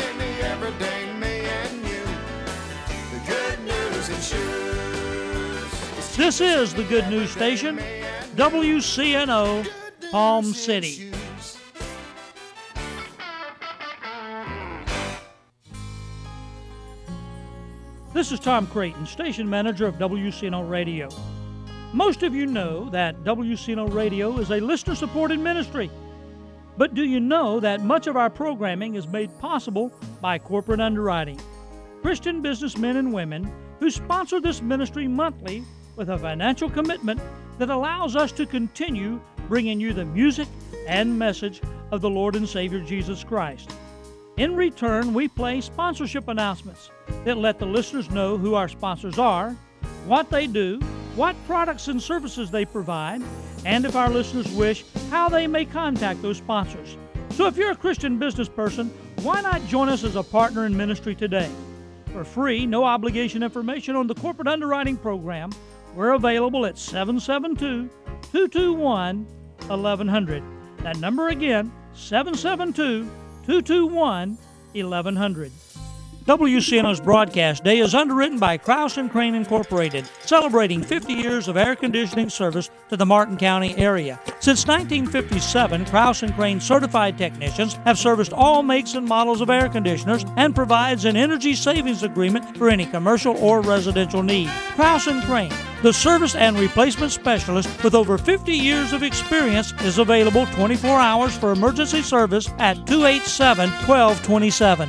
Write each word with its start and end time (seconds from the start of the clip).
in 0.00 0.18
the 0.18 0.46
everyday 0.46 1.12
me 1.14 1.44
and 1.44 1.76
you. 1.86 2.02
The 3.12 3.20
good 3.26 3.58
news 3.60 4.08
in 4.08 4.20
shoes. 4.20 6.16
This 6.16 6.40
is 6.40 6.72
the 6.72 6.84
Good 6.84 7.08
News 7.08 7.30
Station, 7.30 7.78
WCNO, 8.36 9.66
Palm 10.10 10.44
City. 10.54 11.12
This 18.14 18.32
is 18.32 18.40
Tom 18.40 18.66
Creighton, 18.66 19.06
station 19.06 19.48
manager 19.48 19.86
of 19.86 19.96
WCNO 19.96 20.68
Radio. 20.68 21.08
Most 21.92 22.22
of 22.22 22.34
you 22.34 22.46
know 22.46 22.88
that 22.90 23.24
WCNO 23.24 23.92
Radio 23.92 24.38
is 24.38 24.50
a 24.50 24.60
listener 24.60 24.94
supported 24.94 25.38
ministry. 25.38 25.90
But 26.76 26.94
do 26.94 27.04
you 27.04 27.20
know 27.20 27.60
that 27.60 27.84
much 27.84 28.06
of 28.06 28.16
our 28.16 28.30
programming 28.30 28.94
is 28.94 29.06
made 29.06 29.38
possible 29.38 29.92
by 30.20 30.38
corporate 30.38 30.80
underwriting? 30.80 31.40
Christian 32.00 32.40
businessmen 32.40 32.96
and 32.96 33.12
women 33.12 33.50
who 33.78 33.90
sponsor 33.90 34.40
this 34.40 34.62
ministry 34.62 35.06
monthly 35.06 35.64
with 35.96 36.08
a 36.08 36.18
financial 36.18 36.70
commitment 36.70 37.20
that 37.58 37.70
allows 37.70 38.16
us 38.16 38.32
to 38.32 38.46
continue 38.46 39.20
bringing 39.48 39.78
you 39.80 39.92
the 39.92 40.04
music 40.04 40.48
and 40.88 41.18
message 41.18 41.60
of 41.90 42.00
the 42.00 42.10
Lord 42.10 42.36
and 42.36 42.48
Savior 42.48 42.80
Jesus 42.80 43.22
Christ. 43.22 43.70
In 44.38 44.56
return, 44.56 45.12
we 45.12 45.28
play 45.28 45.60
sponsorship 45.60 46.28
announcements 46.28 46.90
that 47.24 47.36
let 47.36 47.58
the 47.58 47.66
listeners 47.66 48.10
know 48.10 48.38
who 48.38 48.54
our 48.54 48.68
sponsors 48.68 49.18
are, 49.18 49.54
what 50.06 50.30
they 50.30 50.46
do, 50.46 50.80
what 51.14 51.36
products 51.46 51.88
and 51.88 52.02
services 52.02 52.50
they 52.50 52.64
provide, 52.64 53.22
and 53.64 53.84
if 53.84 53.96
our 53.96 54.08
listeners 54.08 54.50
wish, 54.52 54.84
how 55.10 55.28
they 55.28 55.46
may 55.46 55.64
contact 55.64 56.22
those 56.22 56.38
sponsors. 56.38 56.96
So 57.30 57.46
if 57.46 57.56
you're 57.56 57.70
a 57.70 57.76
Christian 57.76 58.18
business 58.18 58.48
person, 58.48 58.88
why 59.22 59.40
not 59.40 59.66
join 59.66 59.88
us 59.88 60.04
as 60.04 60.16
a 60.16 60.22
partner 60.22 60.66
in 60.66 60.76
ministry 60.76 61.14
today? 61.14 61.50
For 62.12 62.24
free, 62.24 62.66
no 62.66 62.84
obligation 62.84 63.42
information 63.42 63.96
on 63.96 64.06
the 64.06 64.14
corporate 64.14 64.48
underwriting 64.48 64.96
program, 64.96 65.50
we're 65.94 66.12
available 66.12 66.66
at 66.66 66.78
772 66.78 67.88
221 68.32 69.26
1100. 69.66 70.42
That 70.78 70.96
number 70.98 71.28
again, 71.28 71.72
772 71.94 73.04
221 73.46 74.38
1100. 74.72 75.52
WCNO's 76.24 77.00
broadcast 77.00 77.64
day 77.64 77.78
is 77.78 77.96
underwritten 77.96 78.38
by 78.38 78.56
Kraus 78.56 78.96
and 78.96 79.10
Crane 79.10 79.34
Incorporated, 79.34 80.08
celebrating 80.20 80.80
50 80.80 81.12
years 81.12 81.48
of 81.48 81.56
air 81.56 81.74
conditioning 81.74 82.30
service 82.30 82.70
to 82.90 82.96
the 82.96 83.04
Martin 83.04 83.36
County 83.36 83.76
area. 83.76 84.20
Since 84.38 84.68
1957, 84.68 85.84
Kraus 85.86 86.22
and 86.22 86.32
Crane 86.34 86.60
certified 86.60 87.18
technicians 87.18 87.74
have 87.84 87.98
serviced 87.98 88.32
all 88.32 88.62
makes 88.62 88.94
and 88.94 89.04
models 89.04 89.40
of 89.40 89.50
air 89.50 89.68
conditioners 89.68 90.24
and 90.36 90.54
provides 90.54 91.06
an 91.06 91.16
energy 91.16 91.54
savings 91.54 92.04
agreement 92.04 92.56
for 92.56 92.68
any 92.68 92.86
commercial 92.86 93.36
or 93.38 93.60
residential 93.60 94.22
need. 94.22 94.48
Kraus 94.76 95.08
and 95.08 95.24
Crane, 95.24 95.52
the 95.82 95.92
service 95.92 96.36
and 96.36 96.56
replacement 96.56 97.10
specialist 97.10 97.82
with 97.82 97.96
over 97.96 98.16
50 98.16 98.52
years 98.52 98.92
of 98.92 99.02
experience, 99.02 99.72
is 99.82 99.98
available 99.98 100.46
24 100.46 101.00
hours 101.00 101.36
for 101.36 101.50
emergency 101.50 102.00
service 102.00 102.48
at 102.60 102.76
287 102.86 103.68
1227. 103.88 104.88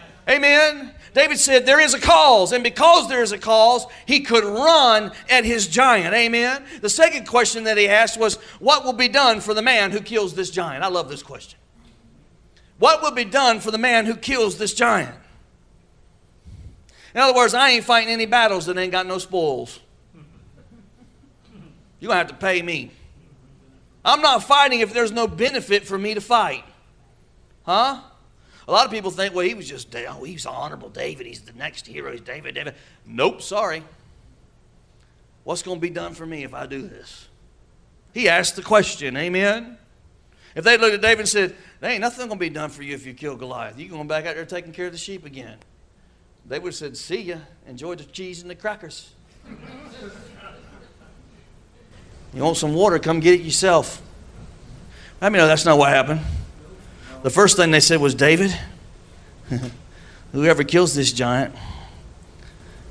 Amen. 0.31 0.91
David 1.13 1.37
said, 1.39 1.65
There 1.65 1.79
is 1.79 1.93
a 1.93 1.99
cause, 1.99 2.53
and 2.53 2.63
because 2.63 3.09
there 3.09 3.21
is 3.21 3.33
a 3.33 3.37
cause, 3.37 3.85
he 4.05 4.21
could 4.21 4.45
run 4.45 5.11
at 5.29 5.43
his 5.43 5.67
giant. 5.67 6.13
Amen. 6.13 6.63
The 6.79 6.89
second 6.89 7.27
question 7.27 7.65
that 7.65 7.77
he 7.77 7.87
asked 7.87 8.17
was, 8.17 8.35
What 8.59 8.85
will 8.85 8.93
be 8.93 9.09
done 9.09 9.41
for 9.41 9.53
the 9.53 9.61
man 9.61 9.91
who 9.91 9.99
kills 9.99 10.33
this 10.33 10.49
giant? 10.49 10.83
I 10.83 10.87
love 10.87 11.09
this 11.09 11.21
question. 11.21 11.59
What 12.79 13.01
will 13.01 13.11
be 13.11 13.25
done 13.25 13.59
for 13.59 13.71
the 13.71 13.77
man 13.77 14.05
who 14.05 14.15
kills 14.15 14.57
this 14.57 14.73
giant? 14.73 15.15
In 17.13 17.19
other 17.19 17.35
words, 17.35 17.53
I 17.53 17.71
ain't 17.71 17.83
fighting 17.83 18.13
any 18.13 18.25
battles 18.25 18.65
that 18.67 18.77
ain't 18.77 18.91
got 18.91 19.05
no 19.05 19.17
spoils. 19.17 19.79
You're 21.99 22.07
going 22.07 22.15
to 22.15 22.27
have 22.27 22.27
to 22.29 22.33
pay 22.33 22.61
me. 22.61 22.89
I'm 24.03 24.21
not 24.21 24.43
fighting 24.43 24.79
if 24.79 24.93
there's 24.93 25.11
no 25.11 25.27
benefit 25.27 25.85
for 25.85 25.97
me 25.97 26.15
to 26.15 26.21
fight. 26.21 26.63
Huh? 27.63 28.01
A 28.67 28.71
lot 28.71 28.85
of 28.85 28.91
people 28.91 29.11
think, 29.11 29.33
well, 29.33 29.45
he 29.45 29.53
was 29.53 29.67
just, 29.67 29.95
oh, 29.95 30.23
he's 30.23 30.45
honorable 30.45 30.89
David. 30.89 31.25
He's 31.25 31.41
the 31.41 31.53
next 31.53 31.87
hero. 31.87 32.11
He's 32.11 32.21
David, 32.21 32.55
David. 32.55 32.75
Nope, 33.05 33.41
sorry. 33.41 33.83
What's 35.43 35.63
going 35.63 35.77
to 35.77 35.81
be 35.81 35.89
done 35.89 36.13
for 36.13 36.25
me 36.25 36.43
if 36.43 36.53
I 36.53 36.67
do 36.67 36.81
this? 36.83 37.27
He 38.13 38.29
asked 38.29 38.55
the 38.55 38.61
question, 38.61 39.17
amen? 39.17 39.77
If 40.53 40.63
they 40.63 40.77
looked 40.77 40.93
at 40.93 41.01
David 41.01 41.21
and 41.21 41.29
said, 41.29 41.55
there 41.79 41.91
ain't 41.91 42.01
nothing 42.01 42.27
going 42.27 42.37
to 42.37 42.45
be 42.45 42.49
done 42.49 42.69
for 42.69 42.83
you 42.83 42.93
if 42.93 43.05
you 43.05 43.13
kill 43.13 43.35
Goliath. 43.35 43.79
You're 43.79 43.89
going 43.89 44.07
back 44.07 44.25
out 44.25 44.35
there 44.35 44.45
taking 44.45 44.73
care 44.73 44.85
of 44.85 44.91
the 44.91 44.97
sheep 44.97 45.25
again. 45.25 45.57
They 46.45 46.59
would 46.59 46.69
have 46.69 46.75
said, 46.75 46.97
see 46.97 47.21
ya. 47.21 47.37
Enjoy 47.67 47.95
the 47.95 48.03
cheese 48.03 48.41
and 48.41 48.49
the 48.49 48.55
crackers. 48.55 49.13
you 52.33 52.43
want 52.43 52.57
some 52.57 52.73
water? 52.73 52.99
Come 52.99 53.19
get 53.19 53.39
it 53.39 53.41
yourself. 53.41 54.01
I 55.21 55.29
mean, 55.29 55.37
no, 55.37 55.47
that's 55.47 55.65
not 55.65 55.77
what 55.77 55.89
happened. 55.89 56.21
The 57.23 57.29
first 57.29 57.55
thing 57.55 57.71
they 57.71 57.79
said 57.79 58.01
was, 58.01 58.15
David, 58.15 58.57
whoever 60.31 60.63
kills 60.63 60.95
this 60.95 61.13
giant 61.13 61.55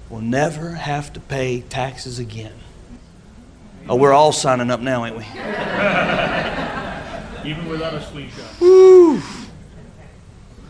will 0.08 0.20
never 0.20 0.72
have 0.72 1.12
to 1.14 1.20
pay 1.20 1.62
taxes 1.62 2.18
again. 2.18 2.52
Oh, 3.88 3.96
we're 3.96 4.12
all 4.12 4.32
signing 4.32 4.70
up 4.70 4.80
now, 4.80 5.04
ain't 5.04 5.16
we? 5.16 5.24
Even 7.44 7.69
without 7.69 7.94
a 7.94 8.02
slingshot. 8.02 8.60
Woo. 8.60 9.20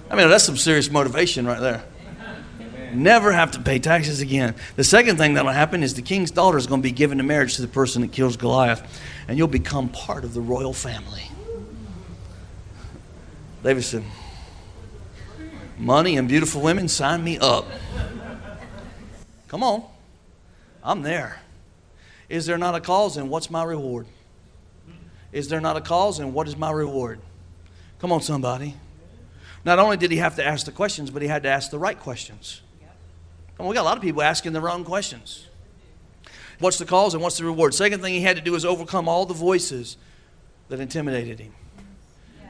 I 0.08 0.16
mean, 0.16 0.28
that's 0.28 0.44
some 0.44 0.56
serious 0.56 0.90
motivation 0.90 1.46
right 1.46 1.60
there. 1.60 1.84
Never 2.92 3.30
have 3.30 3.52
to 3.52 3.60
pay 3.60 3.78
taxes 3.78 4.20
again. 4.20 4.54
The 4.76 4.84
second 4.84 5.16
thing 5.16 5.34
that'll 5.34 5.52
happen 5.52 5.82
is 5.82 5.94
the 5.94 6.02
king's 6.02 6.30
daughter 6.30 6.58
is 6.58 6.66
going 6.66 6.80
to 6.80 6.82
be 6.82 6.92
given 6.92 7.20
in 7.20 7.26
marriage 7.26 7.56
to 7.56 7.62
the 7.62 7.68
person 7.68 8.02
that 8.02 8.10
kills 8.10 8.36
Goliath, 8.36 8.82
and 9.28 9.36
you'll 9.36 9.48
become 9.48 9.88
part 9.90 10.24
of 10.24 10.34
the 10.34 10.40
royal 10.40 10.72
family. 10.72 11.30
David 13.62 13.82
said, 13.82 14.04
Money 15.78 16.16
and 16.16 16.28
beautiful 16.28 16.60
women, 16.60 16.88
sign 16.88 17.24
me 17.24 17.38
up. 17.38 17.66
Come 19.48 19.62
on. 19.62 19.84
I'm 20.82 21.02
there. 21.02 21.40
Is 22.28 22.46
there 22.46 22.58
not 22.58 22.74
a 22.74 22.80
cause, 22.80 23.16
and 23.16 23.30
what's 23.30 23.50
my 23.50 23.64
reward? 23.64 24.06
Is 25.32 25.48
there 25.48 25.60
not 25.60 25.76
a 25.76 25.80
cause, 25.80 26.18
and 26.18 26.34
what 26.34 26.48
is 26.48 26.56
my 26.56 26.70
reward? 26.70 27.20
Come 27.98 28.12
on, 28.12 28.20
somebody. 28.20 28.74
Not 29.64 29.78
only 29.78 29.96
did 29.96 30.10
he 30.10 30.18
have 30.18 30.36
to 30.36 30.46
ask 30.46 30.66
the 30.66 30.72
questions, 30.72 31.10
but 31.10 31.22
he 31.22 31.28
had 31.28 31.42
to 31.42 31.48
ask 31.48 31.70
the 31.70 31.78
right 31.78 31.98
questions. 31.98 32.62
And 33.58 33.68
we 33.68 33.74
got 33.74 33.82
a 33.82 33.84
lot 33.84 33.96
of 33.96 34.02
people 34.02 34.22
asking 34.22 34.54
the 34.54 34.60
wrong 34.60 34.84
questions. 34.84 35.46
What's 36.60 36.78
the 36.78 36.86
cause 36.86 37.14
and 37.14 37.22
what's 37.22 37.36
the 37.36 37.44
reward? 37.44 37.74
Second 37.74 38.00
thing 38.00 38.14
he 38.14 38.22
had 38.22 38.36
to 38.36 38.42
do 38.42 38.54
is 38.54 38.64
overcome 38.64 39.08
all 39.08 39.26
the 39.26 39.34
voices 39.34 39.96
that 40.68 40.80
intimidated 40.80 41.40
him. 41.40 41.52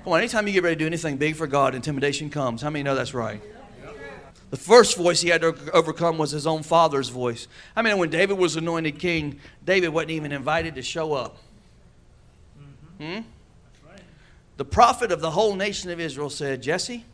Come 0.04 0.14
on, 0.14 0.20
anytime 0.20 0.46
you 0.46 0.54
get 0.54 0.62
ready 0.62 0.76
to 0.76 0.78
do 0.78 0.86
anything 0.86 1.18
big 1.18 1.36
for 1.36 1.46
God, 1.46 1.74
intimidation 1.74 2.30
comes. 2.30 2.62
How 2.62 2.70
many 2.70 2.82
know 2.82 2.94
that's 2.94 3.12
right? 3.12 3.42
The 4.48 4.56
first 4.56 4.96
voice 4.96 5.20
he 5.20 5.28
had 5.28 5.42
to 5.42 5.54
overcome 5.72 6.16
was 6.18 6.30
his 6.30 6.46
own 6.46 6.62
father's 6.62 7.08
voice. 7.08 7.46
I 7.76 7.82
mean, 7.82 7.98
when 7.98 8.10
David 8.10 8.38
was 8.38 8.56
anointed 8.56 8.98
king, 8.98 9.38
David 9.64 9.90
wasn't 9.90 10.12
even 10.12 10.32
invited 10.32 10.74
to 10.74 10.82
show 10.82 11.12
up. 11.12 11.36
Hmm? 12.98 13.20
The 14.56 14.64
prophet 14.64 15.12
of 15.12 15.20
the 15.20 15.30
whole 15.30 15.54
nation 15.54 15.90
of 15.90 16.00
Israel 16.00 16.30
said, 16.30 16.62
Jesse, 16.62 17.04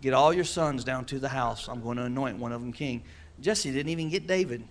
get 0.00 0.14
all 0.14 0.32
your 0.32 0.44
sons 0.44 0.82
down 0.82 1.04
to 1.06 1.18
the 1.18 1.28
house. 1.28 1.68
I'm 1.68 1.80
going 1.80 1.98
to 1.98 2.04
anoint 2.04 2.38
one 2.38 2.52
of 2.52 2.60
them 2.60 2.72
king. 2.72 3.04
Jesse 3.40 3.70
didn't 3.70 3.90
even 3.90 4.08
get 4.08 4.26
David. 4.26 4.64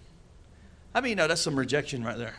I 0.94 1.02
mean, 1.02 1.12
you 1.12 1.16
know, 1.16 1.28
that's 1.28 1.42
some 1.42 1.58
rejection 1.58 2.04
right 2.04 2.18
there. 2.18 2.36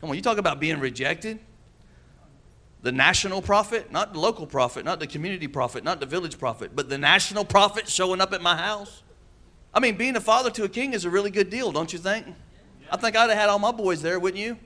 Come 0.00 0.10
on, 0.10 0.16
you 0.16 0.22
talk 0.22 0.38
about 0.38 0.60
being 0.60 0.80
rejected 0.80 1.38
the 2.82 2.92
national 2.92 3.42
prophet, 3.42 3.90
not 3.90 4.12
the 4.12 4.20
local 4.20 4.46
prophet, 4.46 4.84
not 4.84 5.00
the 5.00 5.06
community 5.06 5.48
prophet, 5.48 5.82
not 5.84 6.00
the 6.00 6.06
village 6.06 6.38
prophet, 6.38 6.72
but 6.74 6.88
the 6.88 6.98
national 6.98 7.44
prophet 7.44 7.88
showing 7.88 8.20
up 8.20 8.32
at 8.32 8.40
my 8.40 8.56
house. 8.56 9.02
I 9.74 9.80
mean, 9.80 9.96
being 9.96 10.16
a 10.16 10.20
father 10.20 10.50
to 10.50 10.64
a 10.64 10.68
king 10.68 10.92
is 10.92 11.04
a 11.04 11.10
really 11.10 11.30
good 11.30 11.50
deal, 11.50 11.72
don't 11.72 11.92
you 11.92 11.98
think? 11.98 12.26
I 12.90 12.96
think 12.96 13.16
I'd 13.16 13.28
have 13.28 13.38
had 13.38 13.48
all 13.48 13.58
my 13.58 13.72
boys 13.72 14.00
there, 14.00 14.18
wouldn't 14.18 14.42
you? 14.42 14.56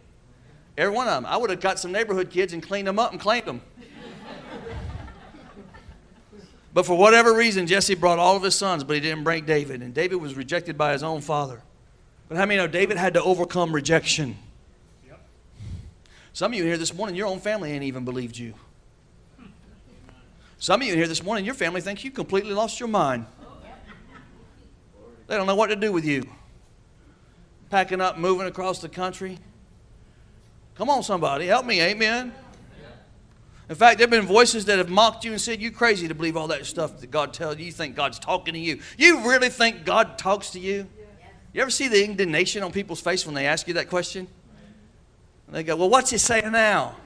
Every 0.76 0.94
one 0.94 1.08
of 1.08 1.14
them. 1.14 1.26
I 1.26 1.36
would 1.36 1.50
have 1.50 1.60
got 1.60 1.78
some 1.78 1.92
neighborhood 1.92 2.30
kids 2.30 2.52
and 2.52 2.62
cleaned 2.62 2.86
them 2.88 2.98
up 2.98 3.12
and 3.12 3.20
claimed 3.20 3.46
them. 3.46 3.62
But 6.74 6.86
for 6.86 6.96
whatever 6.96 7.34
reason, 7.34 7.66
Jesse 7.66 7.94
brought 7.94 8.18
all 8.18 8.36
of 8.36 8.42
his 8.42 8.54
sons, 8.54 8.82
but 8.82 8.94
he 8.94 9.00
didn't 9.00 9.24
bring 9.24 9.44
David. 9.44 9.82
And 9.82 9.92
David 9.92 10.16
was 10.16 10.34
rejected 10.34 10.78
by 10.78 10.92
his 10.92 11.02
own 11.02 11.20
father. 11.20 11.60
But 12.28 12.38
how 12.38 12.46
many 12.46 12.56
know 12.56 12.66
David 12.66 12.96
had 12.96 13.12
to 13.14 13.22
overcome 13.22 13.74
rejection? 13.74 14.36
Some 16.32 16.52
of 16.52 16.58
you 16.58 16.64
here 16.64 16.78
this 16.78 16.94
morning, 16.94 17.14
your 17.14 17.26
own 17.26 17.40
family 17.40 17.72
ain't 17.72 17.84
even 17.84 18.04
believed 18.04 18.36
you. 18.36 18.54
Some 20.58 20.80
of 20.80 20.86
you 20.86 20.94
here 20.94 21.08
this 21.08 21.22
morning, 21.22 21.44
your 21.44 21.54
family 21.54 21.80
thinks 21.80 22.04
you 22.04 22.10
completely 22.10 22.52
lost 22.52 22.80
your 22.80 22.88
mind. 22.88 23.26
They 25.26 25.36
don't 25.36 25.46
know 25.46 25.56
what 25.56 25.68
to 25.68 25.76
do 25.76 25.92
with 25.92 26.04
you. 26.04 26.24
Packing 27.68 28.00
up, 28.00 28.18
moving 28.18 28.46
across 28.46 28.80
the 28.80 28.88
country. 28.88 29.38
Come 30.74 30.88
on, 30.88 31.02
somebody, 31.02 31.46
help 31.46 31.66
me, 31.66 31.80
amen. 31.82 32.32
In 33.68 33.76
fact, 33.76 33.98
there 33.98 34.04
have 34.06 34.10
been 34.10 34.26
voices 34.26 34.64
that 34.66 34.78
have 34.78 34.90
mocked 34.90 35.24
you 35.24 35.32
and 35.32 35.40
said, 35.40 35.60
You're 35.60 35.70
crazy 35.70 36.08
to 36.08 36.14
believe 36.14 36.36
all 36.36 36.48
that 36.48 36.66
stuff 36.66 37.00
that 37.00 37.10
God 37.10 37.32
tells 37.32 37.58
you. 37.58 37.66
You 37.66 37.72
think 37.72 37.94
God's 37.94 38.18
talking 38.18 38.54
to 38.54 38.60
you. 38.60 38.80
You 38.98 39.28
really 39.28 39.48
think 39.48 39.84
God 39.84 40.18
talks 40.18 40.50
to 40.50 40.60
you? 40.60 40.86
You 41.52 41.62
ever 41.62 41.70
see 41.70 41.88
the 41.88 42.04
indignation 42.04 42.62
on 42.62 42.72
people's 42.72 43.00
face 43.00 43.24
when 43.24 43.34
they 43.34 43.46
ask 43.46 43.68
you 43.68 43.74
that 43.74 43.88
question? 43.88 44.28
And 45.52 45.58
they 45.58 45.64
go, 45.64 45.76
Well, 45.76 45.90
what's 45.90 46.08
he 46.08 46.16
saying 46.16 46.50
now? 46.50 46.96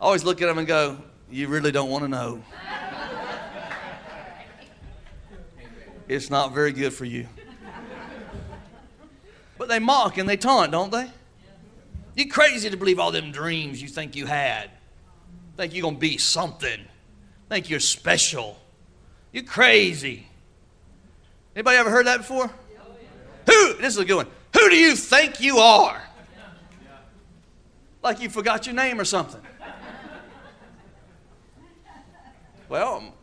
I 0.00 0.04
always 0.04 0.22
look 0.22 0.40
at 0.40 0.46
them 0.46 0.58
and 0.58 0.66
go, 0.66 0.96
You 1.28 1.48
really 1.48 1.72
don't 1.72 1.90
want 1.90 2.04
to 2.04 2.08
know. 2.08 2.40
It's 6.06 6.30
not 6.30 6.54
very 6.54 6.70
good 6.70 6.92
for 6.92 7.04
you. 7.04 7.26
But 9.58 9.68
they 9.68 9.80
mock 9.80 10.18
and 10.18 10.28
they 10.28 10.36
taunt, 10.36 10.70
don't 10.70 10.92
they? 10.92 11.10
You 12.14 12.28
crazy 12.28 12.70
to 12.70 12.76
believe 12.76 13.00
all 13.00 13.10
them 13.10 13.32
dreams 13.32 13.82
you 13.82 13.88
think 13.88 14.14
you 14.14 14.26
had. 14.26 14.70
Think 15.56 15.74
you're 15.74 15.82
gonna 15.82 15.96
be 15.96 16.16
something. 16.16 16.80
Think 17.48 17.68
you're 17.68 17.80
special. 17.80 18.56
You 19.32 19.42
crazy. 19.42 20.28
Anybody 21.56 21.76
ever 21.76 21.90
heard 21.90 22.06
that 22.06 22.18
before? 22.18 22.52
This 23.80 23.94
is 23.94 23.98
a 23.98 24.04
good 24.04 24.16
one. 24.16 24.26
Who 24.54 24.68
do 24.68 24.76
you 24.76 24.94
think 24.94 25.40
you 25.40 25.58
are? 25.58 26.02
Like 28.02 28.20
you 28.20 28.28
forgot 28.28 28.66
your 28.66 28.74
name 28.74 29.00
or 29.00 29.04
something. 29.04 29.40
Well, 32.68 33.14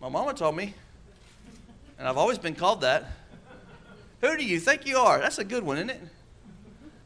my 0.00 0.08
mama 0.08 0.32
told 0.34 0.56
me, 0.56 0.74
and 1.98 2.06
I've 2.06 2.16
always 2.16 2.38
been 2.38 2.54
called 2.54 2.82
that. 2.82 3.04
Who 4.20 4.36
do 4.36 4.44
you 4.44 4.60
think 4.60 4.86
you 4.86 4.98
are? 4.98 5.18
That's 5.18 5.38
a 5.38 5.44
good 5.44 5.64
one, 5.64 5.78
isn't 5.78 5.90
it? 5.90 6.00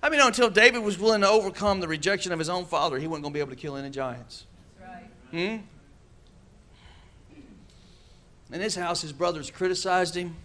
I 0.02 0.10
mean, 0.10 0.20
until 0.20 0.50
David 0.50 0.82
was 0.82 0.98
willing 0.98 1.20
to 1.20 1.28
overcome 1.28 1.81
the 1.81 1.88
rejection 1.88 2.32
of 2.32 2.38
his 2.38 2.48
own 2.48 2.66
father, 2.66 2.98
he 2.98 3.06
wasn't 3.06 3.22
going 3.22 3.32
to 3.32 3.37
be 3.37 3.40
able 3.40 3.50
to 3.50 3.56
kill 3.56 3.76
any 3.76 3.90
giants. 3.90 4.44
Hmm? 5.31 5.58
In 8.52 8.60
his 8.60 8.75
house, 8.75 9.00
his 9.00 9.12
brothers 9.12 9.50
criticized 9.50 10.14
him. 10.14 10.37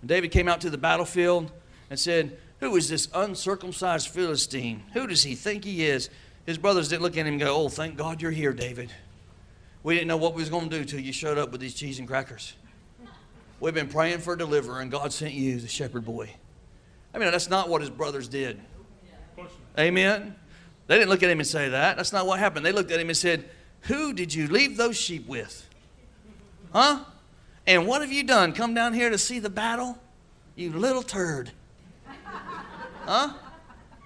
And 0.00 0.08
David 0.08 0.30
came 0.30 0.48
out 0.48 0.60
to 0.62 0.70
the 0.70 0.78
battlefield 0.78 1.50
and 1.90 1.98
said, 1.98 2.38
Who 2.60 2.76
is 2.76 2.88
this 2.88 3.08
uncircumcised 3.14 4.08
Philistine? 4.08 4.84
Who 4.94 5.06
does 5.06 5.22
he 5.22 5.34
think 5.34 5.64
he 5.64 5.86
is? 5.86 6.10
His 6.46 6.58
brothers 6.58 6.88
didn't 6.88 7.02
look 7.02 7.16
at 7.16 7.26
him 7.26 7.34
and 7.34 7.40
go, 7.40 7.56
Oh, 7.56 7.68
thank 7.68 7.96
God 7.96 8.22
you're 8.22 8.30
here, 8.30 8.52
David. 8.52 8.92
We 9.82 9.94
didn't 9.94 10.08
know 10.08 10.16
what 10.16 10.34
we 10.34 10.42
was 10.42 10.50
going 10.50 10.68
to 10.68 10.78
do 10.78 10.84
till 10.84 11.00
you 11.00 11.12
showed 11.12 11.38
up 11.38 11.52
with 11.52 11.60
these 11.60 11.74
cheese 11.74 11.98
and 11.98 12.08
crackers. 12.08 12.54
We've 13.60 13.74
been 13.74 13.88
praying 13.88 14.18
for 14.18 14.34
a 14.34 14.38
deliverer, 14.38 14.80
and 14.80 14.90
God 14.90 15.12
sent 15.12 15.34
you, 15.34 15.58
the 15.58 15.68
shepherd 15.68 16.04
boy. 16.04 16.30
I 17.12 17.18
mean, 17.18 17.30
that's 17.30 17.50
not 17.50 17.68
what 17.68 17.80
his 17.80 17.90
brothers 17.90 18.28
did. 18.28 18.60
Amen. 19.78 20.34
They 20.86 20.96
didn't 20.96 21.10
look 21.10 21.22
at 21.22 21.30
him 21.30 21.38
and 21.38 21.46
say 21.46 21.68
that. 21.68 21.96
That's 21.96 22.12
not 22.12 22.26
what 22.26 22.38
happened. 22.38 22.64
They 22.64 22.72
looked 22.72 22.90
at 22.90 23.00
him 23.00 23.08
and 23.08 23.16
said, 23.16 23.48
Who 23.82 24.12
did 24.12 24.32
you 24.32 24.48
leave 24.48 24.76
those 24.76 24.96
sheep 24.96 25.26
with? 25.26 25.68
Huh? 26.72 27.04
And 27.68 27.86
what 27.86 28.00
have 28.00 28.10
you 28.10 28.24
done? 28.24 28.54
Come 28.54 28.72
down 28.72 28.94
here 28.94 29.10
to 29.10 29.18
see 29.18 29.40
the 29.40 29.50
battle? 29.50 29.98
You 30.56 30.72
little 30.72 31.02
turd. 31.02 31.52
Huh? 33.04 33.34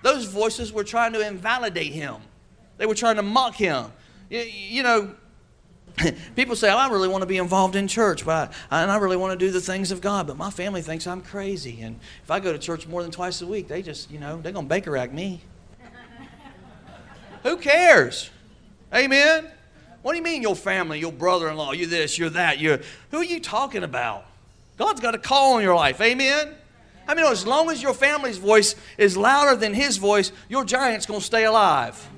Those 0.03 0.25
voices 0.25 0.73
were 0.73 0.83
trying 0.83 1.13
to 1.13 1.25
invalidate 1.25 1.93
him, 1.93 2.17
they 2.77 2.87
were 2.87 2.97
trying 2.97 3.17
to 3.17 3.23
mock 3.23 3.55
him. 3.55 3.93
You, 4.29 4.41
you 4.41 4.83
know, 4.83 5.15
people 6.37 6.57
say, 6.57 6.73
oh, 6.73 6.77
I 6.77 6.89
really 6.89 7.07
want 7.07 7.23
to 7.23 7.27
be 7.27 7.37
involved 7.37 7.77
in 7.77 7.87
church, 7.87 8.25
but 8.25 8.53
I, 8.69 8.83
and 8.83 8.91
I 8.91 8.97
really 8.97 9.17
want 9.17 9.39
to 9.39 9.47
do 9.47 9.53
the 9.53 9.61
things 9.61 9.93
of 9.93 10.01
God, 10.01 10.27
but 10.27 10.37
my 10.37 10.51
family 10.51 10.83
thinks 10.83 11.07
I'm 11.07 11.23
crazy. 11.23 11.83
And 11.83 12.01
if 12.25 12.33
I 12.33 12.41
go 12.41 12.53
to 12.53 12.59
church 12.59 12.89
more 12.89 13.03
than 13.03 13.13
twice 13.13 13.43
a 13.43 13.47
week, 13.47 13.69
they 13.69 13.81
just, 13.81 14.11
you 14.11 14.19
know, 14.19 14.41
they're 14.41 14.53
going 14.53 14.65
to 14.65 14.69
Baker 14.69 14.97
act 14.97 15.13
me. 15.13 15.41
Who 17.45 17.59
cares? 17.59 18.31
Amen? 18.93 19.49
What 20.03 20.13
do 20.13 20.19
you 20.19 20.25
mean 20.25 20.43
your 20.43 20.57
family, 20.57 20.99
your 20.99 21.13
brother-in-law, 21.13 21.73
you 21.73 21.87
this, 21.87 22.19
you're 22.19 22.31
that, 22.31 22.59
you're 22.59 22.81
who 23.11 23.19
are 23.19 23.25
you 23.25 23.41
talking 23.41 23.85
about? 23.85 24.27
God's 24.77 25.01
got 25.01 25.15
a 25.15 25.19
call 25.19 25.55
on 25.55 25.63
your 25.63 25.77
life. 25.77 26.01
Amen? 26.01 26.55
I 27.07 27.15
mean, 27.15 27.25
as 27.27 27.47
long 27.47 27.71
as 27.71 27.83
your 27.83 27.95
family's 27.95 28.39
voice 28.39 28.75
is 28.99 29.17
louder 29.17 29.57
than 29.57 29.75
his 29.75 29.97
voice, 29.97 30.33
your 30.49 30.65
giant's 30.65 31.07
gonna 31.07 31.21
stay 31.21 31.45
alive. 31.45 32.09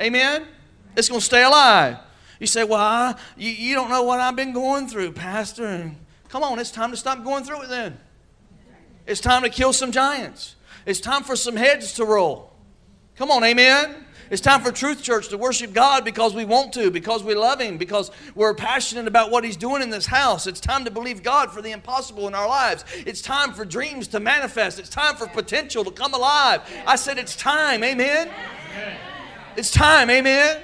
Amen? 0.00 0.46
It's 0.96 1.08
gonna 1.08 1.20
stay 1.20 1.42
alive. 1.42 1.98
You 2.38 2.46
say, 2.46 2.64
Well, 2.64 2.80
I, 2.80 3.14
you, 3.36 3.50
you 3.50 3.74
don't 3.74 3.90
know 3.90 4.02
what 4.02 4.20
I've 4.20 4.36
been 4.36 4.52
going 4.52 4.88
through, 4.88 5.12
Pastor. 5.12 5.66
And 5.66 5.96
come 6.28 6.42
on, 6.42 6.58
it's 6.58 6.70
time 6.70 6.90
to 6.90 6.96
stop 6.96 7.22
going 7.22 7.44
through 7.44 7.62
it 7.62 7.68
then. 7.68 7.98
It's 9.06 9.20
time 9.20 9.42
to 9.42 9.50
kill 9.50 9.72
some 9.72 9.92
giants. 9.92 10.56
It's 10.86 11.00
time 11.00 11.22
for 11.22 11.36
some 11.36 11.56
heads 11.56 11.94
to 11.94 12.04
roll. 12.04 12.52
Come 13.16 13.30
on, 13.30 13.44
amen. 13.44 14.06
It's 14.30 14.40
time 14.40 14.62
for 14.62 14.70
Truth 14.70 15.02
Church 15.02 15.28
to 15.30 15.38
worship 15.38 15.72
God 15.72 16.04
because 16.04 16.36
we 16.36 16.44
want 16.44 16.72
to, 16.74 16.92
because 16.92 17.24
we 17.24 17.34
love 17.34 17.60
Him, 17.60 17.78
because 17.78 18.12
we're 18.36 18.54
passionate 18.54 19.08
about 19.08 19.32
what 19.32 19.42
He's 19.42 19.56
doing 19.56 19.82
in 19.82 19.90
this 19.90 20.06
house. 20.06 20.46
It's 20.46 20.60
time 20.60 20.84
to 20.84 20.90
believe 20.92 21.24
God 21.24 21.50
for 21.50 21.60
the 21.60 21.72
impossible 21.72 22.28
in 22.28 22.34
our 22.36 22.48
lives. 22.48 22.84
It's 22.94 23.20
time 23.20 23.52
for 23.52 23.64
dreams 23.64 24.06
to 24.08 24.20
manifest. 24.20 24.78
It's 24.78 24.88
time 24.88 25.16
for 25.16 25.26
potential 25.26 25.82
to 25.82 25.90
come 25.90 26.14
alive. 26.14 26.62
I 26.86 26.94
said 26.94 27.18
it's 27.18 27.34
time, 27.34 27.82
amen. 27.82 28.30
It's 29.56 29.72
time, 29.72 30.08
amen. 30.08 30.62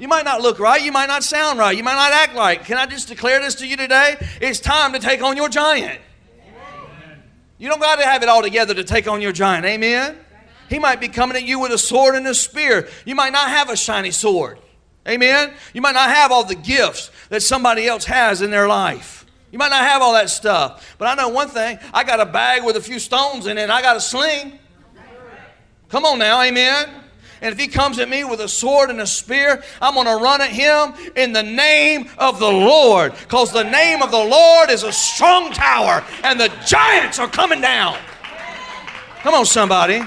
You 0.00 0.08
might 0.08 0.24
not 0.24 0.40
look 0.40 0.58
right. 0.58 0.82
You 0.82 0.90
might 0.90 1.06
not 1.06 1.22
sound 1.22 1.60
right. 1.60 1.76
You 1.76 1.84
might 1.84 1.94
not 1.94 2.10
act 2.10 2.34
right. 2.34 2.62
Can 2.64 2.78
I 2.78 2.86
just 2.86 3.06
declare 3.06 3.40
this 3.40 3.54
to 3.56 3.66
you 3.66 3.76
today? 3.76 4.16
It's 4.40 4.58
time 4.58 4.92
to 4.92 4.98
take 4.98 5.22
on 5.22 5.36
your 5.36 5.48
giant. 5.48 6.00
You 7.58 7.68
don't 7.68 7.80
got 7.80 8.00
to 8.00 8.04
have 8.04 8.24
it 8.24 8.28
all 8.28 8.42
together 8.42 8.74
to 8.74 8.82
take 8.82 9.06
on 9.06 9.22
your 9.22 9.30
giant. 9.30 9.64
Amen. 9.66 10.18
He 10.74 10.80
might 10.80 10.98
be 10.98 11.06
coming 11.06 11.36
at 11.36 11.44
you 11.44 11.60
with 11.60 11.70
a 11.70 11.78
sword 11.78 12.16
and 12.16 12.26
a 12.26 12.34
spear. 12.34 12.88
You 13.04 13.14
might 13.14 13.32
not 13.32 13.48
have 13.48 13.70
a 13.70 13.76
shiny 13.76 14.10
sword. 14.10 14.58
Amen. 15.06 15.54
You 15.72 15.80
might 15.80 15.94
not 15.94 16.10
have 16.10 16.32
all 16.32 16.42
the 16.42 16.56
gifts 16.56 17.12
that 17.28 17.44
somebody 17.44 17.86
else 17.86 18.04
has 18.06 18.42
in 18.42 18.50
their 18.50 18.66
life. 18.66 19.24
You 19.52 19.58
might 19.60 19.68
not 19.68 19.84
have 19.84 20.02
all 20.02 20.14
that 20.14 20.30
stuff. 20.30 20.96
But 20.98 21.06
I 21.06 21.14
know 21.14 21.28
one 21.28 21.46
thing 21.46 21.78
I 21.92 22.02
got 22.02 22.18
a 22.18 22.26
bag 22.26 22.64
with 22.64 22.74
a 22.74 22.80
few 22.80 22.98
stones 22.98 23.46
in 23.46 23.56
it, 23.56 23.70
I 23.70 23.82
got 23.82 23.96
a 23.96 24.00
sling. 24.00 24.58
Come 25.90 26.04
on 26.04 26.18
now, 26.18 26.42
amen. 26.42 26.88
And 27.40 27.52
if 27.52 27.58
he 27.60 27.68
comes 27.68 28.00
at 28.00 28.08
me 28.08 28.24
with 28.24 28.40
a 28.40 28.48
sword 28.48 28.90
and 28.90 29.00
a 29.00 29.06
spear, 29.06 29.62
I'm 29.80 29.94
going 29.94 30.08
to 30.08 30.16
run 30.16 30.40
at 30.40 30.50
him 30.50 30.92
in 31.14 31.32
the 31.32 31.44
name 31.44 32.10
of 32.18 32.40
the 32.40 32.50
Lord. 32.50 33.12
Because 33.12 33.52
the 33.52 33.62
name 33.62 34.02
of 34.02 34.10
the 34.10 34.24
Lord 34.24 34.70
is 34.70 34.82
a 34.82 34.90
strong 34.90 35.52
tower, 35.52 36.04
and 36.24 36.40
the 36.40 36.52
giants 36.66 37.20
are 37.20 37.28
coming 37.28 37.60
down. 37.60 37.96
Come 39.22 39.34
on, 39.34 39.46
somebody. 39.46 40.02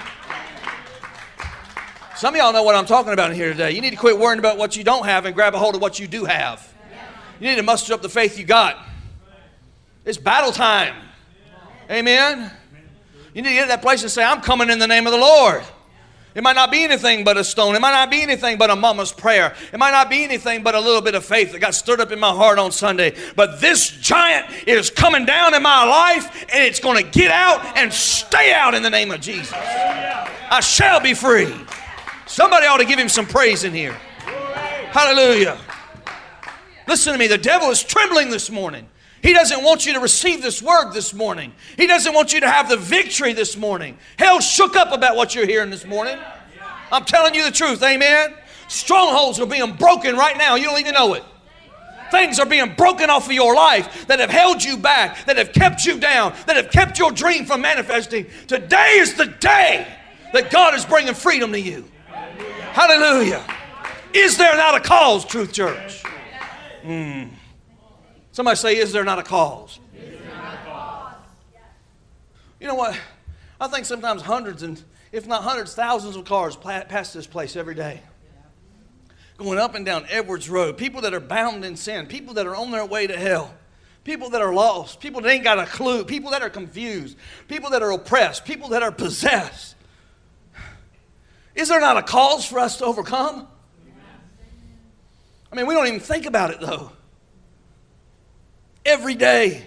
Some 2.18 2.34
of 2.34 2.40
y'all 2.40 2.52
know 2.52 2.64
what 2.64 2.74
I'm 2.74 2.88
talking 2.88 3.14
about 3.14 3.30
in 3.30 3.36
here 3.36 3.52
today. 3.52 3.70
You 3.74 3.82
need 3.82 3.92
to 3.92 3.96
quit 3.96 4.18
worrying 4.18 4.40
about 4.40 4.58
what 4.58 4.76
you 4.76 4.84
don't 4.84 5.06
have 5.06 5.28
and 5.28 5.36
grab 5.36 5.54
a 5.54 5.60
hold 5.60 5.76
of 5.76 5.82
what 5.82 6.00
you 6.00 6.08
do 6.08 6.26
have. 6.26 6.68
You 7.40 7.48
need 7.48 7.58
to 7.58 7.64
muster 7.64 7.94
up 7.94 8.02
the 8.02 8.10
faith 8.10 8.40
you 8.40 8.44
got. 8.44 8.76
It's 10.04 10.18
battle 10.18 10.52
time. 10.52 10.96
Amen. 11.92 12.52
You 13.36 13.44
need 13.44 13.50
to 13.50 13.54
get 13.54 13.62
to 13.64 13.68
that 13.68 13.84
place 13.84 14.02
and 14.02 14.10
say, 14.10 14.24
I'm 14.24 14.42
coming 14.42 14.72
in 14.72 14.80
the 14.80 14.88
name 14.88 15.06
of 15.06 15.12
the 15.12 15.20
Lord. 15.20 15.62
It 16.34 16.42
might 16.42 16.56
not 16.56 16.72
be 16.72 16.84
anything 16.84 17.24
but 17.24 17.38
a 17.38 17.44
stone. 17.44 17.76
It 17.76 17.82
might 17.82 17.92
not 17.92 18.10
be 18.10 18.24
anything 18.24 18.58
but 18.58 18.72
a 18.72 18.76
mama's 18.76 19.12
prayer. 19.12 19.54
It 19.72 19.78
might 19.78 19.92
not 19.92 20.10
be 20.10 20.24
anything 20.24 20.64
but 20.64 20.74
a 20.74 20.80
little 20.80 21.02
bit 21.02 21.14
of 21.14 21.24
faith 21.24 21.52
that 21.52 21.60
got 21.60 21.76
stirred 21.76 22.00
up 22.00 22.12
in 22.12 22.20
my 22.20 22.32
heart 22.32 22.58
on 22.58 22.72
Sunday. 22.72 23.14
But 23.36 23.62
this 23.62 23.92
giant 23.92 24.48
is 24.68 24.90
coming 24.90 25.26
down 25.26 25.54
in 25.54 25.62
my 25.62 25.86
life 25.86 26.46
and 26.52 26.64
it's 26.64 26.80
going 26.80 26.98
to 26.98 27.12
get 27.12 27.30
out 27.30 27.78
and 27.78 27.94
stay 27.94 28.54
out 28.54 28.74
in 28.74 28.82
the 28.82 28.90
name 28.90 29.12
of 29.12 29.22
Jesus. 29.22 29.54
I 29.54 30.62
shall 30.62 31.00
be 31.00 31.14
free. 31.14 31.54
Somebody 32.28 32.68
ought 32.68 32.78
to 32.78 32.86
give 32.86 33.00
him 33.00 33.10
some 33.10 33.26
praise 33.26 33.64
in 33.64 33.74
here. 33.74 33.94
Hallelujah. 34.92 35.58
Listen 36.88 37.14
to 37.14 37.20
me. 37.20 37.28
The 37.28 37.38
devil 37.38 37.70
is 37.70 37.84
trembling 37.84 38.30
this 38.30 38.50
morning. 38.50 38.88
He 39.22 39.34
doesn't 39.34 39.64
want 39.64 39.86
you 39.86 39.94
to 39.94 40.00
receive 40.00 40.42
this 40.42 40.62
word 40.62 40.94
this 40.94 41.14
morning. 41.14 41.54
He 41.76 41.88
doesn't 41.88 42.14
want 42.14 42.34
you 42.34 42.40
to 42.42 42.50
have 42.50 42.70
the 42.70 42.78
victory 42.78 43.34
this 43.34 43.58
morning. 43.58 43.98
Hell 44.18 44.40
shook 44.40 44.76
up 44.76 44.92
about 44.92 45.16
what 45.16 45.36
you're 45.36 45.48
hearing 45.48 45.70
this 45.70 45.86
morning. 45.86 46.18
I'm 46.92 47.04
telling 47.04 47.34
you 47.34 47.44
the 47.44 47.52
truth. 47.52 47.82
Amen. 47.84 48.34
Strongholds 48.68 49.40
are 49.40 49.46
being 49.46 49.76
broken 49.76 50.16
right 50.16 50.38
now. 50.38 50.56
You 50.56 50.66
don't 50.66 50.80
even 50.80 50.94
know 50.94 51.14
it. 51.14 51.24
Things 52.12 52.40
are 52.40 52.46
being 52.46 52.74
broken 52.76 53.10
off 53.10 53.26
of 53.26 53.34
your 53.34 53.54
life 53.54 54.08
that 54.08 54.20
have 54.20 54.30
held 54.30 54.64
you 54.64 54.78
back, 54.78 55.26
that 55.26 55.38
have 55.38 55.52
kept 55.52 55.86
you 55.86 56.00
down, 56.00 56.34
that 56.46 56.56
have 56.56 56.72
kept 56.72 57.00
your 57.00 57.12
dream 57.12 57.46
from 57.46 57.62
manifesting. 57.62 58.28
Today 58.48 58.98
is 59.00 59.16
the 59.16 59.26
day 59.26 59.88
that 60.32 60.52
God 60.52 60.74
is 60.74 60.86
bringing 60.86 61.14
freedom 61.14 61.52
to 61.52 61.60
you. 61.60 61.86
Hallelujah. 62.78 63.44
Is 64.14 64.38
there 64.38 64.56
not 64.56 64.76
a 64.76 64.80
cause, 64.80 65.26
Truth 65.26 65.52
Church? 65.52 66.04
Mm. 66.84 67.32
Somebody 68.32 68.56
say, 68.56 68.78
Is 68.78 68.92
there 68.92 69.04
not 69.04 69.18
a 69.18 69.24
cause? 69.24 69.80
You 72.60 72.68
know 72.68 72.76
what? 72.76 72.96
I 73.60 73.68
think 73.68 73.88
sometimes 73.88 74.22
hundreds 74.22 74.62
and, 74.62 74.80
if 75.12 75.26
not 75.26 75.42
hundreds, 75.42 75.74
thousands 75.74 76.16
of 76.16 76.26
cars 76.26 76.56
pass 76.56 77.14
this 77.14 77.26
place 77.26 77.56
every 77.56 77.74
day. 77.74 78.00
Going 79.40 79.58
up 79.58 79.74
and 79.74 79.84
down 79.84 80.06
Edwards 80.08 80.48
Road. 80.48 80.78
People 80.78 81.02
that 81.02 81.16
are 81.16 81.20
bound 81.20 81.66
in 81.66 81.76
sin. 81.78 82.06
People 82.06 82.36
that 82.36 82.46
are 82.46 82.56
on 82.56 82.70
their 82.70 82.86
way 82.86 83.08
to 83.08 83.18
hell. 83.18 83.56
People 84.04 84.30
that 84.30 84.42
are 84.44 84.54
lost. 84.54 85.00
People 85.00 85.22
that 85.22 85.32
ain't 85.32 85.44
got 85.44 85.58
a 85.58 85.66
clue. 85.66 86.06
People 86.06 86.30
that 86.30 86.44
are 86.44 86.50
confused. 86.52 87.18
People 87.48 87.72
that 87.72 87.82
are 87.82 87.90
oppressed. 87.90 88.46
People 88.46 88.70
that 88.70 88.84
are 88.84 88.92
possessed. 88.92 89.77
Is 91.58 91.70
there 91.70 91.80
not 91.82 91.98
a 91.98 92.04
cause 92.04 92.46
for 92.46 92.60
us 92.60 92.78
to 92.78 92.86
overcome? 92.86 93.48
I 95.52 95.56
mean, 95.56 95.66
we 95.66 95.74
don't 95.74 95.88
even 95.88 96.00
think 96.00 96.28
about 96.28 96.52
it 96.52 96.60
though. 96.62 96.92
Every 98.86 99.16
day, 99.16 99.66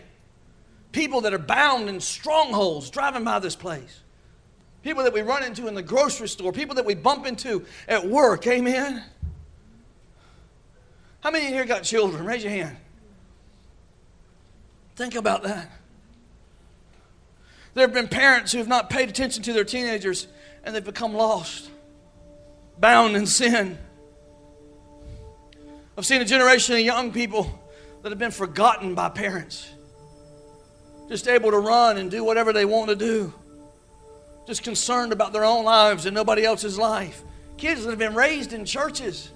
people 0.93 1.23
that 1.23 1.35
are 1.35 1.39
bound 1.39 1.89
in 1.89 2.01
strongholds 2.01 2.91
driving 2.91 3.25
by 3.25 3.41
this 3.41 3.57
place, 3.57 4.01
people 4.85 5.03
that 5.03 5.13
we 5.13 5.23
run 5.23 5.43
into 5.43 5.67
in 5.67 5.75
the 5.75 5.83
grocery 5.83 6.29
store, 6.29 6.53
people 6.53 6.77
that 6.77 6.87
we 6.87 6.95
bump 6.95 7.27
into 7.27 7.65
at 7.89 8.07
work, 8.07 8.47
amen? 8.47 9.03
How 11.21 11.33
many 11.33 11.47
here 11.47 11.65
got 11.65 11.83
children? 11.83 12.25
Raise 12.25 12.45
your 12.45 12.53
hand. 12.53 12.77
Think 14.95 15.17
about 15.17 15.43
that. 15.43 15.71
There 17.75 17.85
have 17.85 17.93
been 17.93 18.09
parents 18.09 18.53
who 18.53 18.59
have 18.59 18.69
not 18.69 18.91
paid 18.91 19.09
attention 19.09 19.43
to 19.43 19.53
their 19.53 19.65
teenagers 19.65 20.29
and 20.63 20.73
they've 20.75 20.85
become 20.85 21.15
lost, 21.15 21.71
bound 22.81 23.15
in 23.15 23.27
sin. 23.27 23.79
I've 25.97 26.07
seen 26.07 26.23
a 26.23 26.25
generation 26.25 26.75
of 26.75 26.81
young 26.81 27.13
people 27.13 27.61
that 28.03 28.09
have 28.09 28.19
been 28.19 28.31
forgotten 28.31 28.95
by 28.95 29.11
parents, 29.11 29.69
just 31.09 31.29
able 31.29 31.51
to 31.51 31.59
run 31.59 31.99
and 31.99 32.11
do 32.11 32.25
whatever 32.25 32.55
they 32.55 32.65
want 32.65 32.89
to 32.89 32.97
do, 32.97 33.35
just 34.47 34.63
concerned 34.63 35.13
about 35.13 35.35
their 35.35 35.45
own 35.45 35.65
lives 35.65 36.07
and 36.07 36.15
nobody 36.15 36.45
else's 36.45 36.79
life. 36.79 37.23
Kids 37.59 37.85
that 37.85 37.91
have 37.91 37.99
been 37.99 38.15
raised 38.15 38.55
in 38.55 38.65
churches, 38.65 39.31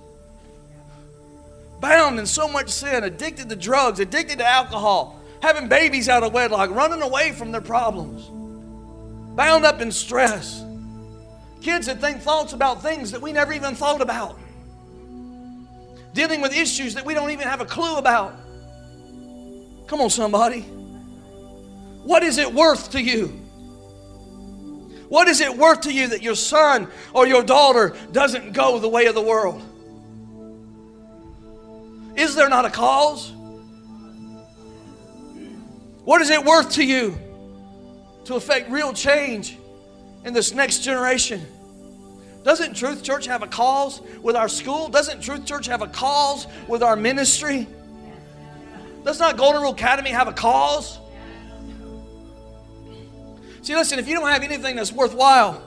bound 1.80 2.18
in 2.18 2.24
so 2.24 2.48
much 2.48 2.70
sin, 2.70 3.04
addicted 3.04 3.50
to 3.50 3.56
drugs, 3.56 4.00
addicted 4.00 4.38
to 4.38 4.46
alcohol, 4.46 5.20
having 5.42 5.68
babies 5.68 6.08
out 6.08 6.22
of 6.22 6.32
wedlock, 6.32 6.70
running 6.70 7.02
away 7.02 7.32
from 7.32 7.52
their 7.52 7.60
problems, 7.60 8.30
bound 9.36 9.66
up 9.66 9.82
in 9.82 9.92
stress. 9.92 10.64
Kids 11.64 11.86
that 11.86 11.98
think 11.98 12.20
thoughts 12.20 12.52
about 12.52 12.82
things 12.82 13.10
that 13.10 13.22
we 13.22 13.32
never 13.32 13.52
even 13.52 13.74
thought 13.74 14.02
about 14.02 14.38
dealing 16.12 16.42
with 16.42 16.54
issues 16.54 16.92
that 16.94 17.06
we 17.06 17.14
don't 17.14 17.30
even 17.30 17.48
have 17.48 17.62
a 17.62 17.64
clue 17.64 17.96
about. 17.96 18.36
Come 19.86 20.02
on, 20.02 20.10
somebody. 20.10 20.60
What 22.04 22.22
is 22.22 22.36
it 22.36 22.52
worth 22.52 22.92
to 22.92 23.02
you? 23.02 23.28
What 25.08 25.26
is 25.26 25.40
it 25.40 25.56
worth 25.56 25.80
to 25.82 25.92
you 25.92 26.08
that 26.08 26.22
your 26.22 26.34
son 26.34 26.86
or 27.14 27.26
your 27.26 27.42
daughter 27.42 27.96
doesn't 28.12 28.52
go 28.52 28.78
the 28.78 28.88
way 28.88 29.06
of 29.06 29.14
the 29.14 29.22
world? 29.22 29.62
Is 32.14 32.34
there 32.34 32.50
not 32.50 32.66
a 32.66 32.70
cause? 32.70 33.32
What 36.04 36.20
is 36.20 36.28
it 36.28 36.44
worth 36.44 36.72
to 36.72 36.84
you 36.84 37.18
to 38.26 38.34
affect 38.34 38.70
real 38.70 38.92
change 38.92 39.56
in 40.26 40.34
this 40.34 40.52
next 40.52 40.80
generation? 40.80 41.44
Doesn't 42.44 42.74
Truth 42.74 43.02
Church 43.02 43.26
have 43.26 43.42
a 43.42 43.46
cause 43.46 44.02
with 44.22 44.36
our 44.36 44.48
school? 44.48 44.88
Doesn't 44.88 45.22
Truth 45.22 45.46
Church 45.46 45.66
have 45.66 45.80
a 45.80 45.86
cause 45.86 46.46
with 46.68 46.82
our 46.82 46.94
ministry? 46.94 47.66
Does 49.02 49.18
not 49.18 49.38
Golden 49.38 49.62
Rule 49.62 49.72
Academy 49.72 50.10
have 50.10 50.28
a 50.28 50.32
cause? 50.32 50.98
See, 53.62 53.74
listen, 53.74 53.98
if 53.98 54.06
you 54.06 54.14
don't 54.14 54.28
have 54.28 54.42
anything 54.42 54.76
that's 54.76 54.92
worthwhile, 54.92 55.62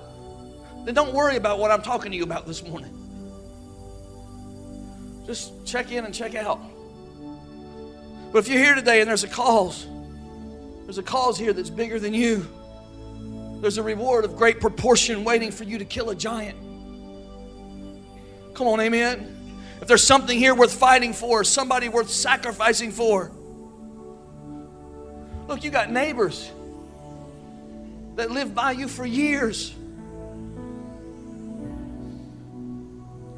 then 0.85 0.93
don't 0.93 1.13
worry 1.13 1.35
about 1.35 1.57
what 1.57 1.71
I'm 1.71 1.81
talking 1.81 2.11
to 2.11 2.17
you 2.17 2.23
about 2.23 2.45
this 2.45 2.63
morning. 2.63 2.93
Just 5.25 5.65
check 5.65 5.91
in 5.91 6.05
and 6.05 6.13
check 6.13 6.35
out. 6.35 6.59
But 8.31 8.39
if 8.39 8.47
you're 8.47 8.63
here 8.63 8.75
today 8.75 9.01
and 9.01 9.09
there's 9.09 9.23
a 9.23 9.27
cause, 9.27 9.87
there's 10.85 10.99
a 10.99 11.03
cause 11.03 11.39
here 11.39 11.53
that's 11.53 11.71
bigger 11.71 11.99
than 11.99 12.13
you. 12.13 12.45
There's 13.61 13.79
a 13.79 13.83
reward 13.83 14.25
of 14.25 14.35
great 14.35 14.61
proportion 14.61 15.23
waiting 15.23 15.51
for 15.51 15.63
you 15.63 15.79
to 15.79 15.85
kill 15.85 16.11
a 16.11 16.15
giant. 16.15 16.66
Come 18.57 18.69
on, 18.69 18.79
amen. 18.79 19.35
If 19.81 19.87
there's 19.87 20.03
something 20.03 20.35
here 20.35 20.55
worth 20.55 20.73
fighting 20.73 21.13
for, 21.13 21.43
somebody 21.43 21.89
worth 21.89 22.09
sacrificing 22.09 22.91
for. 22.91 23.31
Look, 25.47 25.63
you 25.63 25.69
got 25.69 25.91
neighbors 25.91 26.51
that 28.15 28.31
lived 28.31 28.55
by 28.55 28.71
you 28.71 28.87
for 28.87 29.05
years 29.05 29.75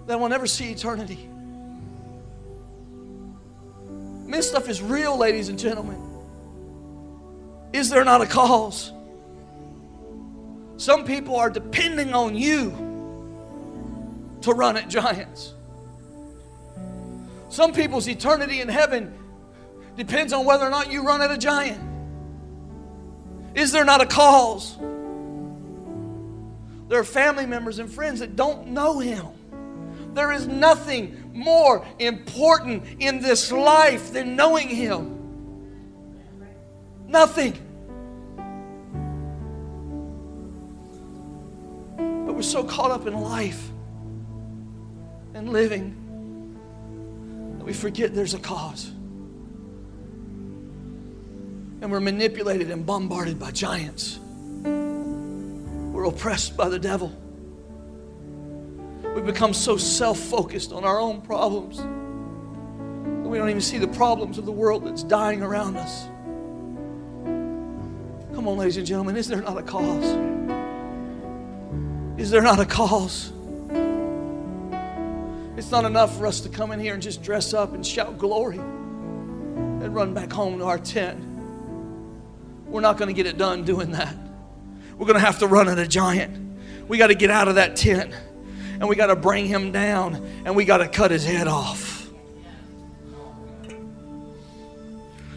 that 0.07 0.17
will 0.17 0.29
never 0.29 0.47
see 0.47 0.71
eternity. 0.71 1.29
This 4.25 4.47
stuff 4.47 4.69
is 4.69 4.81
real, 4.81 5.17
ladies 5.17 5.49
and 5.49 5.59
gentlemen. 5.59 6.01
Is 7.73 7.89
there 7.89 8.05
not 8.05 8.21
a 8.21 8.25
cause? 8.25 8.93
Some 10.77 11.03
people 11.03 11.35
are 11.35 11.49
depending 11.49 12.13
on 12.13 12.35
you 12.35 12.88
to 14.41 14.51
run 14.51 14.77
at 14.77 14.89
giants. 14.89 15.53
Some 17.49 17.73
people's 17.73 18.07
eternity 18.07 18.61
in 18.61 18.69
heaven 18.69 19.13
depends 19.97 20.33
on 20.33 20.45
whether 20.45 20.65
or 20.65 20.69
not 20.69 20.91
you 20.91 21.03
run 21.03 21.21
at 21.21 21.31
a 21.31 21.37
giant. 21.37 21.81
Is 23.55 23.71
there 23.71 23.83
not 23.83 24.01
a 24.01 24.05
cause? 24.05 24.77
There 26.87 26.99
are 26.99 27.03
family 27.03 27.45
members 27.45 27.79
and 27.79 27.91
friends 27.91 28.19
that 28.19 28.35
don't 28.35 28.67
know 28.67 28.99
Him. 28.99 29.27
There 30.13 30.31
is 30.31 30.47
nothing 30.47 31.31
more 31.33 31.85
important 31.99 32.83
in 32.99 33.19
this 33.19 33.51
life 33.51 34.13
than 34.13 34.35
knowing 34.35 34.69
Him. 34.69 35.15
Nothing. 37.07 37.53
But 41.97 42.35
we're 42.35 42.41
so 42.41 42.63
caught 42.63 42.91
up 42.91 43.07
in 43.07 43.13
life 43.13 43.71
and 45.33 45.51
living 45.51 45.95
that 47.57 47.65
we 47.65 47.73
forget 47.73 48.13
there's 48.13 48.33
a 48.33 48.39
cause. 48.39 48.91
And 51.81 51.91
we're 51.91 51.99
manipulated 51.99 52.71
and 52.71 52.85
bombarded 52.85 53.39
by 53.39 53.51
giants. 53.51 54.19
We're 54.63 56.05
oppressed 56.05 56.57
by 56.57 56.69
the 56.69 56.79
devil. 56.79 57.15
We 59.15 59.21
become 59.21 59.53
so 59.53 59.77
self 59.77 60.19
focused 60.19 60.71
on 60.71 60.83
our 60.83 60.99
own 60.99 61.21
problems 61.21 61.77
that 61.77 63.29
we 63.29 63.37
don't 63.37 63.49
even 63.49 63.61
see 63.61 63.77
the 63.77 63.87
problems 63.87 64.37
of 64.37 64.45
the 64.45 64.51
world 64.51 64.85
that's 64.85 65.03
dying 65.03 65.41
around 65.41 65.77
us. 65.77 66.05
Come 68.33 68.47
on, 68.47 68.57
ladies 68.57 68.77
and 68.77 68.85
gentlemen, 68.85 69.17
is 69.17 69.27
there 69.27 69.41
not 69.41 69.57
a 69.57 69.63
cause? 69.63 70.05
Is 72.17 72.31
there 72.31 72.41
not 72.41 72.59
a 72.59 72.65
cause? 72.65 73.33
It's 75.59 75.71
not 75.71 75.83
enough 75.83 76.17
for 76.17 76.25
us 76.25 76.39
to 76.39 76.49
come 76.49 76.71
in 76.71 76.79
here 76.79 76.93
and 76.93 77.03
just 77.03 77.21
dress 77.21 77.53
up 77.53 77.73
and 77.73 77.85
shout 77.85 78.17
glory 78.17 78.59
and 78.59 79.93
run 79.93 80.13
back 80.13 80.31
home 80.31 80.59
to 80.59 80.63
our 80.63 80.79
tent. 80.79 81.21
We're 82.65 82.79
not 82.79 82.97
going 82.97 83.09
to 83.09 83.13
get 83.13 83.25
it 83.25 83.37
done 83.37 83.65
doing 83.65 83.91
that. 83.91 84.15
We're 84.97 85.05
going 85.05 85.19
to 85.19 85.25
have 85.25 85.39
to 85.39 85.47
run 85.47 85.67
at 85.67 85.77
a 85.77 85.85
giant. 85.85 86.87
We 86.87 86.97
got 86.97 87.07
to 87.07 87.13
get 87.13 87.29
out 87.29 87.49
of 87.49 87.55
that 87.55 87.75
tent 87.75 88.13
and 88.79 88.87
we 88.87 88.95
got 88.95 89.07
to 89.07 89.17
bring 89.17 89.47
him 89.47 89.73
down 89.73 90.25
and 90.45 90.55
we 90.55 90.63
got 90.63 90.77
to 90.77 90.87
cut 90.87 91.11
his 91.11 91.25
head 91.25 91.47
off. 91.49 92.09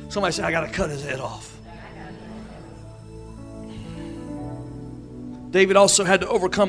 Somebody 0.08 0.34
say, 0.34 0.44
I 0.44 0.52
got 0.52 0.60
to 0.60 0.72
cut 0.72 0.88
his 0.88 1.02
head 1.02 1.18
off. 1.18 1.52
David 5.50 5.76
also 5.76 6.04
had 6.04 6.20
to 6.20 6.28
overcome 6.28 6.60